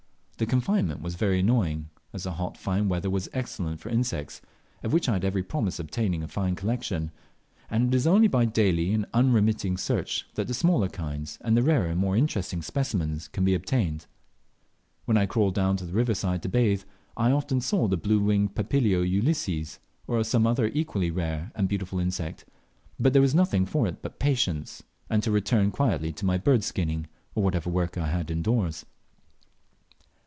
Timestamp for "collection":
6.55-7.11